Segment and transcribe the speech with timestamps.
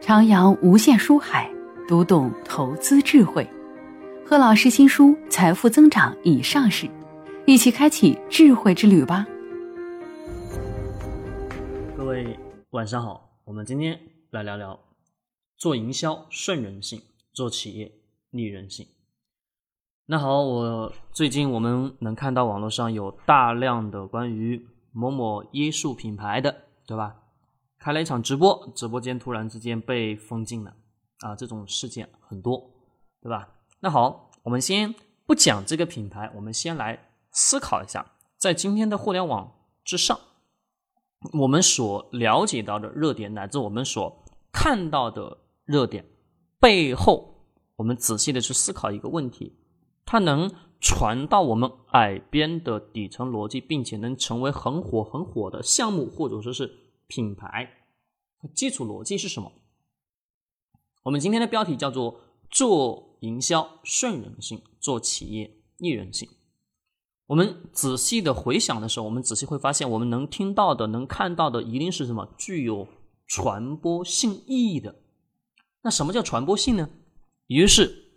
[0.00, 1.52] 徜徉无限书海，
[1.86, 3.46] 读懂投资智慧。
[4.24, 6.88] 贺老师新书《财富增长》已上市，
[7.46, 9.26] 一起开启智慧之旅吧！
[11.94, 12.34] 各位
[12.70, 14.00] 晚上好，我们今天
[14.30, 14.80] 来聊聊
[15.58, 17.02] 做营销顺人性，
[17.34, 17.92] 做企业
[18.30, 18.86] 逆人性。
[20.06, 27.16] 那好，我最近我们能看到网络上有大量的关于某某椰树品牌的，对吧？
[27.80, 30.76] 开了一场直播，直播间突然之间被封禁了
[31.20, 31.34] 啊！
[31.34, 32.70] 这种事件很多，
[33.22, 33.48] 对吧？
[33.80, 34.94] 那好，我们先
[35.24, 39.50] 不讲这个品牌，我们先来思考一下，在今天的互联网
[39.82, 40.20] 之上，
[41.40, 46.04] 我们所了解到的热点，乃至我们所看到的热点
[46.60, 49.56] 背后，我们仔细的去思考一个问题：
[50.04, 56.70] 它能传到我们耳边的底层逻辑，并且能成为很火很火的项目，或者说是。
[57.10, 57.68] 品牌
[58.38, 59.52] 它基础逻辑是什么？
[61.02, 66.28] 我们今天的标题叫做“做营销顺人性，做企业逆人性”。
[67.26, 72.86] 我们仔细的回想的时候，我们仔细会发现，我们能听到的、能看到的，一定是什么具有
[73.26, 75.02] 传播性意义的。
[75.82, 76.88] 那什么叫传播性呢？
[77.48, 78.12] 也就是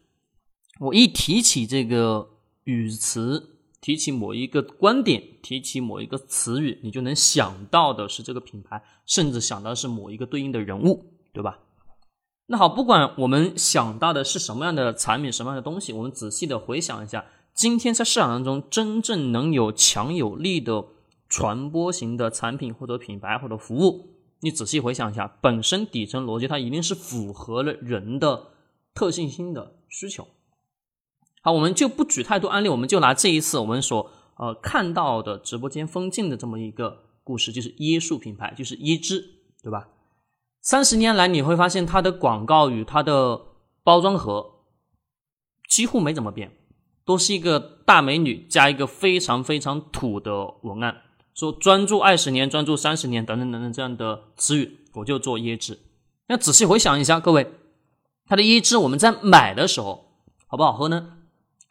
[0.80, 2.30] 我一提起这个
[2.66, 3.50] 语词。
[3.84, 11.04] 提起某一个观点，提起某一个词语，你就能想到的是这个品牌，甚至想到是某一个对应的人物，
[11.34, 11.60] 对吧？
[12.46, 20.86] 那好，不管我们想到的是什么样的产品，什么样的东西，我们仔细的回想一下，今天在市场当中真正能有强有力的
[21.28, 28.48] 传播型的产品或者品牌或者服务，你仔细回想一下，本身底层逻辑它一定是符合了人的
[28.94, 30.26] 特性性的需求。
[31.46, 39.90] 好，我们就不举太多案例，我们就拿这一次我们所呃看到的直播间封禁的这么一个故事，就是椰树品牌，就是椰汁，对吧？
[40.62, 43.42] 三十年来你会发现它的广告与它的
[43.84, 44.52] 包装盒
[45.68, 46.56] 几乎没怎么变，
[47.04, 51.02] 都是一个大美女加一个非常非常土的文案，
[51.34, 55.78] 说专注二十年、专注三十年等等等等这样的词语，我就做椰汁。
[56.30, 57.52] 那仔细回想一下，各位，
[58.26, 60.06] 它的椰汁我们在买的时候
[60.48, 61.18] 好不好喝呢？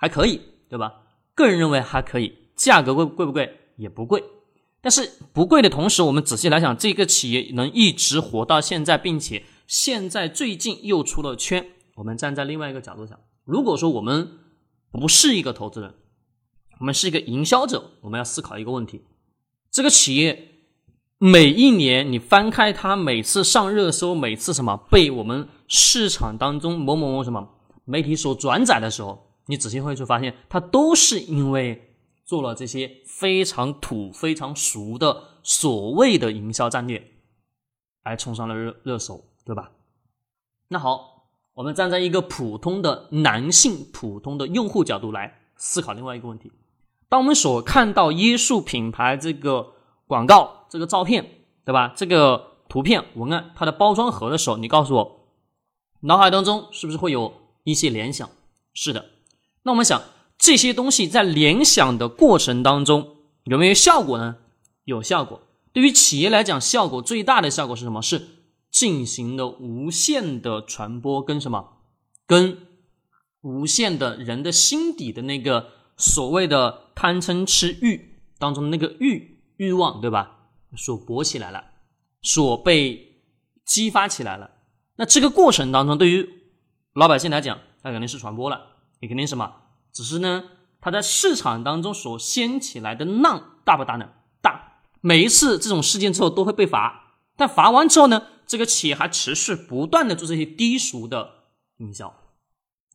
[0.03, 0.95] 还可以，对吧？
[1.33, 3.57] 个人认为还可以，价格贵贵不贵？
[3.77, 4.21] 也不贵。
[4.81, 11.65] 但是不贵的同时，我们仔细来想，这个企业能一直活到现在，并且现在最近又出了圈。
[11.95, 14.29] 我们站在另外一个角度想，如果说我们
[14.91, 15.95] 不是一个投资人，
[16.81, 19.03] 我们是一个营销者，我们要思考一个问题：
[19.71, 20.49] 这个企业
[21.19, 27.49] 每一年你翻开它，每次上热搜，每次什么被我们市场当中某某某什么
[27.85, 29.29] 媒体所转载的时候。
[29.47, 37.13] 你仔细会去发现，它都是因为做了这些非常土、非常俗的所谓的营销战略，
[38.03, 39.73] 而冲上了热热搜，对吧？
[40.69, 46.51] 那好，我们站在一个普通的男性、普通的用户角度来思考另外一个问题：
[47.09, 49.73] 当我们所看到椰树品牌这个
[50.07, 51.29] 广告、这个照片，
[51.65, 51.93] 对吧？
[51.97, 55.27] 这个图片、文案、它的包装盒的时候，你告诉我，
[56.01, 58.31] 脑海当中是不是会有一些联想？
[58.73, 59.05] 是的。
[59.63, 60.03] 那我们想
[60.39, 64.37] 这些东西在联想的过程当中有没有效果呢？
[64.85, 65.41] 有效果。
[65.73, 68.03] 对于企业来讲，效果最大的效果是什么？
[68.03, 68.29] 是
[68.71, 71.79] 进行了无限的传播，跟什么？
[72.27, 72.59] 跟
[73.43, 80.51] 无限的人的心底的那个所谓的贪嗔痴欲当中的那个欲欲望，对吧？
[80.77, 81.65] 所勃起来了，
[82.23, 83.23] 所被
[83.65, 84.51] 激发起来了。
[84.97, 86.29] 那这个过程当中，对于
[86.95, 88.72] 老百姓来讲，它肯定是传播了。
[89.03, 89.53] 也肯定什么，
[89.93, 90.45] 只是呢，
[90.81, 94.11] 它在市场当中所掀起来的浪大不大呢？
[94.41, 94.79] 大。
[95.01, 101.31] 每一次这种事件之后都会被罚，但罚完之后呢，这个企业还持续不断的做这些低俗的
[101.79, 102.15] 营销。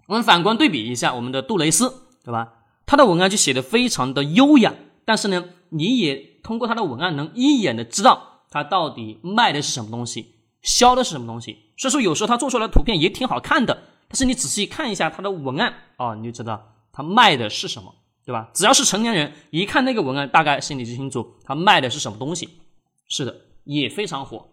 [0.07, 2.53] 我们反观对比一下我们的杜蕾斯，对吧？
[2.85, 11.73] 他的文案就写的非常的优雅，但是呢，你也通过他的文案能一眼的知道他到底卖的是什么东西，销的是什么东西。
[11.75, 13.83] 所以说，有时候他做出来的图片也挺好看的。
[14.09, 17.93] 但是你仔细看一下他的文案啊，你就知道他卖的是什么，
[18.25, 18.49] 对吧？
[18.53, 22.49] 只要是成年人，一看那个文案，大概心里就清楚他卖的是什么东西。
[23.09, 24.47] 是的，也非常火。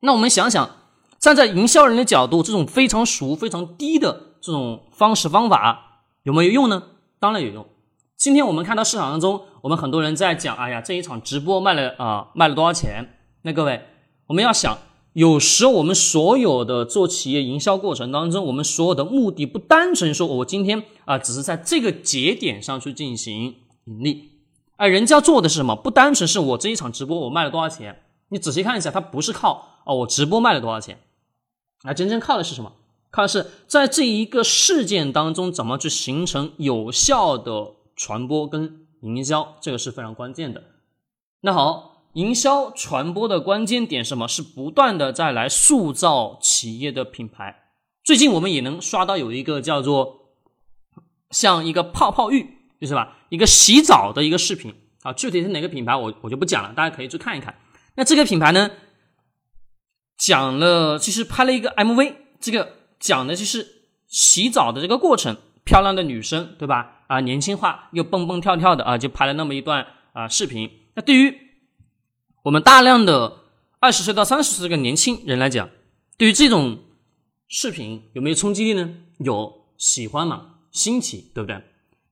[0.00, 0.70] 那我们想想，
[1.18, 6.82] 站在营销人的角度，这种非常俗、非常低的这种方式方法有没有用呢？
[7.18, 7.66] 当然有用。
[8.16, 13.18] 今天我们看到市场当中，我们很多人在讲，哎呀，这一场直播卖了啊，卖了多少钱？
[13.42, 13.82] 那各位，
[14.26, 14.76] 我们要想。
[15.16, 24.32] 有时我们所有的做企业营销过程当中，我们所有的目的不单纯说，我今天啊，只是在这个节点上去进行盈利，
[24.76, 25.74] 而人家做的是什么？
[25.74, 31.00] 不单纯是我这一场直播我卖了多少钱，你仔细看一下，它不是靠哦，我直播卖了多少钱，
[31.84, 32.74] 那真正靠的是什么？
[33.10, 40.62] 靠的是在这一个事件当中怎么去形成有效的传播跟营销，这个是非常关键的。
[41.40, 44.26] 那好，营销传播的关键点是什么？
[44.26, 47.64] 是不断的在来塑造企业的品牌。
[48.02, 50.30] 最近我们也能刷到有一个叫做
[51.30, 57.54] 像一个泡泡浴，就是吧，一个洗澡的一个视频啊，具体是哪个品牌我我就不讲了，大家可以去看一看。
[57.96, 58.70] 那这个品牌呢，
[60.16, 67.02] 讲了其实拍了一个 MV，这个讲的就是洗澡的这个过程，漂亮的女生对吧？
[67.08, 70.70] 啊，年轻化又蹦蹦跳跳的啊，就拍了那么一段啊视频。
[70.94, 71.45] 那对于
[72.46, 73.40] 我们大量的
[73.80, 75.68] 二十岁到三十岁这个年轻人来讲，
[76.16, 76.78] 对于这种
[77.48, 78.88] 视频有没有冲击力呢？
[79.18, 81.60] 有，喜欢嘛，新奇，对不对？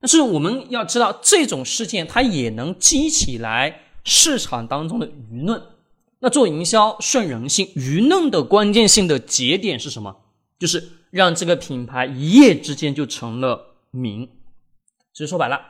[0.01, 5.63] 但是我们要知道，这种事件它也能激起来市场当中的舆论。
[6.19, 10.17] 那做营销顺人性，舆论的关键性的节点是什么？
[10.59, 14.29] 就是让这个品牌一夜之间就成了名。
[15.13, 15.61] 其实说白了，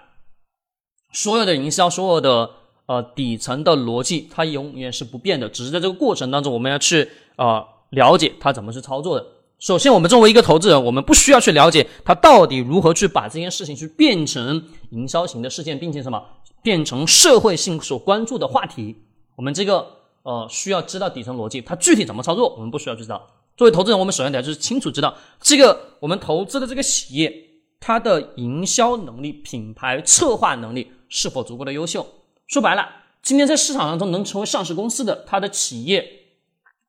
[1.13, 2.51] 所有的营销，所有的
[2.87, 9.27] 呃底层的逻辑，它永远是不变的，只是在这个过程当中，我们要去呃了解它怎么去操作的。
[9.59, 16.23] 首先，我们作为一个投资人，我们不需要去了解它到底如何去把这件事情去变成营销型的事件，并且什么
[16.63, 18.97] 变成社会性所关注的话题。
[19.37, 20.05] 我们这个。
[20.25, 23.29] 呃，需要知道底层逻辑，它具体怎么操作，我们不需要知道。
[23.59, 27.31] 作为投资人，我们首先得就是清楚知道这个我们投资的这个企业，
[27.79, 32.07] 它的营销能力、品牌策划能力是否足够的优秀。
[32.47, 32.89] 说白了，
[33.23, 36.07] 今天在市场当中能成为上市公司的，它的企业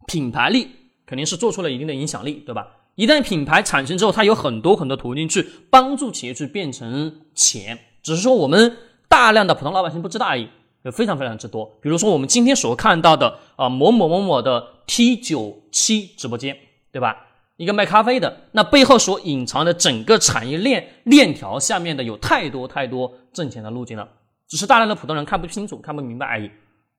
[0.07, 0.69] 品牌力
[1.05, 2.67] 肯定是做出了一定的影响力，对吧？
[2.95, 10.47] 一旦品牌产生之后，它有很多很多途径去帮助企业去变成钱，只是说我们大量的普通老百姓不知道而已。
[10.83, 16.55] 有非常非常之多，比如说我们今天所看到的啊某某某某的 T 九七直播间，
[16.91, 17.25] 对吧？
[17.57, 24.07] 一个卖咖啡的，那背后所隐藏的整个产业链链条下面的有太多太多挣钱的路径了，
[24.47, 26.51] 只是大量的普通人看不清楚、看不明白而已。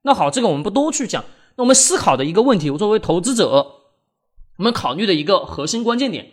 [0.03, 1.25] 那好，这个我们不多去讲。
[1.57, 3.51] 那我们思考的一个问题，我作为投资者，
[4.59, 6.33] 我们考虑的一个核心关键点，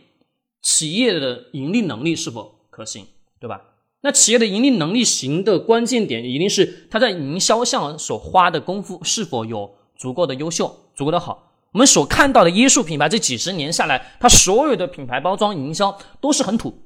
[0.62, 3.07] 企业的盈利能力是否可行，
[3.39, 3.62] 对吧？
[4.01, 11.51] 那企业的盈利能力行的关键点，一定是它在营销上所花的功夫是否有足够的优秀、足够的好。
[11.71, 16.77] 我们所看到的椰树品牌这几十年下来，它所有的品牌包装营销都是很土，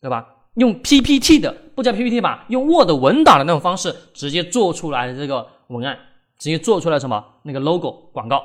[0.00, 0.33] 对吧？
[0.54, 5.98] 用 PPT 的，不叫 PPT 吧，用 Word 文档的那种方式直接做出来的这个文案，
[6.38, 8.42] 直接做出来什么那个 logo 广告。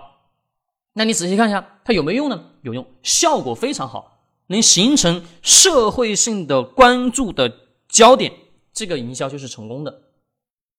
[0.94, 2.44] 那你仔细看一下，它有没有用呢？
[2.62, 7.52] 有用，效果非常好，能形成社会性的关注的。
[7.90, 8.32] 焦点，
[8.72, 10.02] 这个营销就是成功的。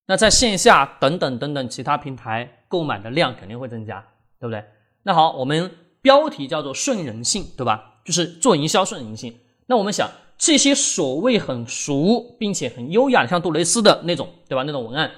[0.06, 4.00] 那在线下等等等等其他平台购买的量肯定会增加，
[4.38, 4.65] 对不对？
[5.03, 5.69] 那好，我们
[6.00, 8.00] 标题叫做顺人性，对吧？
[8.05, 9.37] 就是做营销顺人性。
[9.67, 10.09] 那我们想，
[10.40, 14.62] 这些所谓很熟并且很优雅，像杜蕾斯的那种，对吧？
[14.62, 15.10] 那种文案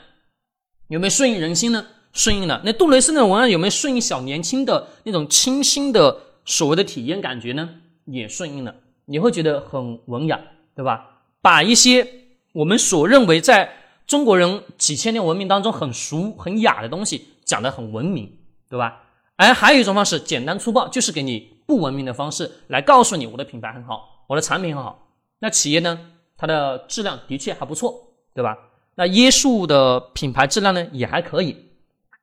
[0.89, 1.87] 有没有顺应人心呢？
[2.13, 2.61] 顺应了。
[2.65, 7.69] 那杜蕾斯那种文案有没有顺应小年轻的那种清新的所谓的体验感觉呢？
[8.07, 8.75] 也顺应了。
[9.05, 10.41] 你会觉得很文雅，
[10.75, 11.23] 对吧？
[11.41, 12.07] 把一些
[12.53, 13.73] 我们所认为在
[14.09, 19.05] 中国人几千年文明当中很俗很雅的东西讲得很文明，对吧？
[19.37, 25.02] 而还有一种方式，简单粗暴，就是给你不文明的方式来告诉你我的品牌很好，我的产品很好。
[25.43, 25.99] 那企业呢，
[26.37, 27.93] 它的质量的确还不错，
[28.33, 28.57] 对吧？
[28.95, 31.57] 那椰树的品牌质量呢也还可以。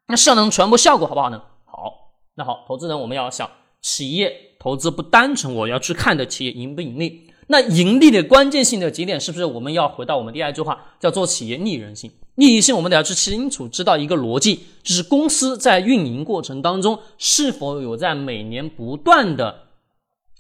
[0.07, 1.41] 那市场能传播效果好不好呢？
[1.65, 2.13] 好。
[2.35, 3.49] 那好，投资人我们要想，
[3.81, 7.29] 企业投资不单纯我要去看的企业盈不盈利。
[7.47, 12.09] 那盈利的关键性的节点是不是我们要回到我们第二句话，叫做企业逆人性？
[12.35, 19.63] 逆性我们得要去清楚知道一个逻辑，就是公司在运营过程当中是否有在每年不断的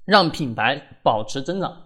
[0.05, 1.81] 让品牌保持增长。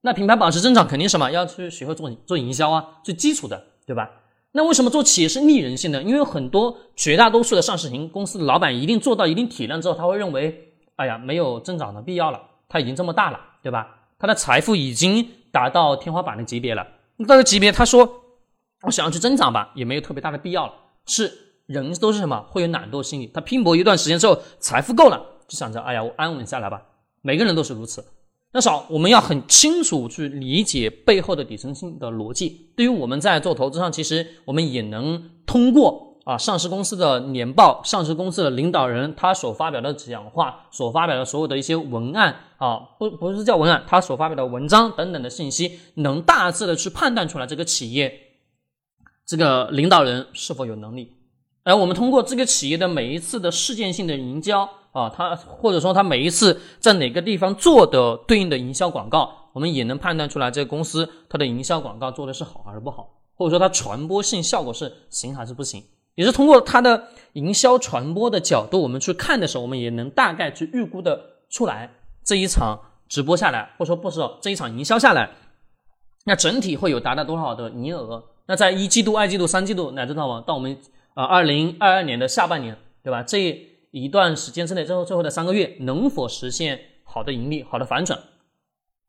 [0.00, 1.30] 那品牌保持增长肯定什么？
[1.30, 4.10] 要去学会做做营销啊，最基础的，对吧？
[4.52, 6.02] 那为什么做企业是逆人性的？
[6.02, 13.86] 因为很多绝大多数的上市型公司的老板一定做到一定体量之后，他会认为，哎呀，没有增长的必要了，他已经这么大了，对吧？
[14.18, 16.86] 他的财富已经达到天花板的级别了，
[17.16, 18.08] 那个级别，他说
[18.82, 20.72] 我想要去增长吧，也没有特别大的必要了。
[21.06, 21.32] 是
[21.66, 22.46] 人都是什么？
[22.48, 23.26] 会有懒惰心理。
[23.26, 26.82] 他拼搏一段时间之后，财富够了，就想着，哎呀，我安稳下来吧。
[27.20, 28.04] 每个人都是如此。
[28.52, 32.70] 那少，我们要很清楚去理解背后的底层性的逻辑。
[32.76, 36.06] 对于我们在做投资上，其实我们也能通过。
[36.24, 48.12] 啊，上市公司的年报，上市公司的领导人他所发表的讲话，所发表的所有的一些文案啊，不不是叫文案，他所发表的文章等等的信息，能大致的去判断出来这个企业
[49.24, 51.14] 这个领导人是否有能力。
[51.64, 65.82] 而我们通过这个企业的每一次的事件性的营销，啊，他或者说他每一次在哪个地方做的对应的营销广告，我们也能判断出来这个公司它的营销广告做的是好还是不好，或者说它传播性效果是行还是不行。
[66.14, 71.88] 也是通过它的营销传播的角度，我们去看的时候，我们也能大概去预估的出来
[72.24, 72.76] 这一场
[73.08, 75.30] 直播下来，或者说不是这一场营销下来，
[76.24, 78.24] 那整体会有达到多少的营业额？
[78.46, 80.76] 那在一季度、二季度、三季度，乃至到到我们
[81.14, 83.22] 啊二零二二年的下半年，对吧？
[83.22, 83.52] 这
[83.90, 88.18] 一段时间之内，最后最后的三个月，能否实现好的盈利、好的反转？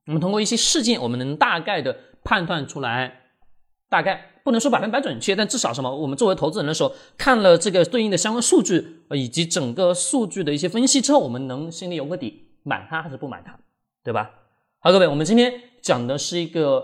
[0.07, 3.21] 我们通过一些事件，我们能大概的判断出来，
[3.89, 4.25] 大概。
[4.41, 5.95] 不能说百分百准确，但至少什么？
[5.95, 13.59] 我们作为投资人的时候，看了这个对应的相关数据，以及整个数据的一些分析之后，我们能心里有个底，买它还是不买它，
[14.03, 14.31] 对吧？
[14.79, 16.83] 好，各位，我们今天讲的是一个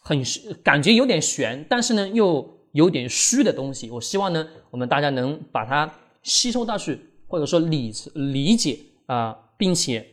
[0.00, 0.22] 很
[0.62, 3.90] 感觉有点悬，但是呢又有点虚的东西。
[3.90, 5.92] 我希望呢，我们大家能把它
[6.28, 10.06] 吸收到去，或者说理理解啊，并且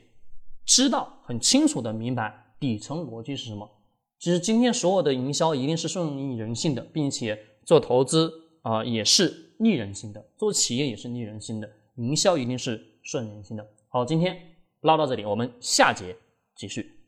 [0.65, 3.69] 知道很清楚的明白底层逻辑是什么。
[4.17, 8.31] 其实今天所有的营销一定是顺应人性的，并且做投资
[8.62, 13.67] 啊也是逆人性的，做企业也是逆人性的，营销一定是顺人性的。
[13.89, 14.36] 好，今天
[14.81, 16.15] 唠到这里，我们下节
[16.55, 17.04] 继续。